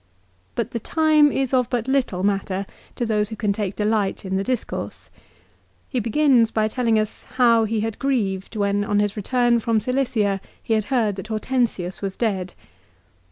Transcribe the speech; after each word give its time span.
But 0.55 0.71
the 0.71 0.79
time 0.79 1.31
is 1.31 1.53
of 1.53 1.69
but 1.69 1.87
little 1.87 2.23
matter 2.23 2.65
to 2.95 3.05
those 3.05 3.29
who 3.29 3.35
can 3.35 3.53
take 3.53 3.75
delight 3.75 4.25
in 4.25 4.35
the 4.35 4.43
discourse. 4.43 5.11
He 5.89 5.99
begins 5.99 6.49
by 6.49 6.67
telling 6.69 6.97
us 6.97 7.21
how 7.35 7.65
he 7.65 7.81
had 7.81 7.99
grieved 7.99 8.55
when 8.55 8.83
on 8.83 8.97
his 8.99 9.15
return 9.15 9.59
from 9.59 9.79
Cilicia 9.79 10.41
he 10.63 10.73
had 10.73 10.85
heard 10.85 11.17
that 11.17 11.27
Hortensius 11.27 12.01
was 12.01 12.17
dead. 12.17 12.55